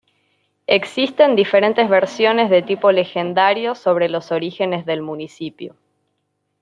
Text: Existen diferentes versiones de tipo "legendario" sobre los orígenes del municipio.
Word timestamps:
Existen 0.65 1.35
diferentes 1.35 1.87
versiones 1.87 2.49
de 2.49 2.63
tipo 2.63 2.91
"legendario" 2.91 3.75
sobre 3.75 4.09
los 4.09 4.31
orígenes 4.31 4.83
del 4.83 5.03
municipio. 5.03 5.75